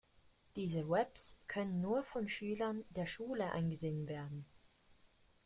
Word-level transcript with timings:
Diese 0.55 0.89
Webs 0.89 1.37
können 1.47 1.79
nur 1.79 2.03
von 2.03 2.27
Schülern 2.27 2.83
der 2.95 3.05
Schule 3.05 3.51
eingesehen 3.51 4.07
werden. 4.07 4.47